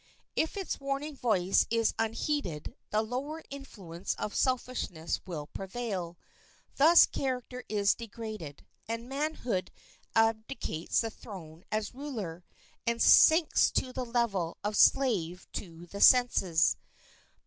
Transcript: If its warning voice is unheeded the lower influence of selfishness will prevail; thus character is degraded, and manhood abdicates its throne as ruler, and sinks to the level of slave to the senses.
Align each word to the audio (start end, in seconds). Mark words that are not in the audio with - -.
If 0.35 0.57
its 0.57 0.79
warning 0.79 1.15
voice 1.15 1.67
is 1.69 1.93
unheeded 1.99 2.75
the 2.89 3.03
lower 3.03 3.43
influence 3.51 4.15
of 4.15 4.33
selfishness 4.33 5.19
will 5.27 5.45
prevail; 5.45 6.17
thus 6.77 7.05
character 7.05 7.63
is 7.69 7.93
degraded, 7.93 8.65
and 8.89 9.07
manhood 9.07 9.69
abdicates 10.15 11.03
its 11.03 11.15
throne 11.17 11.65
as 11.71 11.93
ruler, 11.93 12.43
and 12.87 12.99
sinks 12.99 13.69
to 13.73 13.93
the 13.93 14.03
level 14.03 14.57
of 14.63 14.75
slave 14.75 15.45
to 15.53 15.85
the 15.85 16.01
senses. 16.01 16.77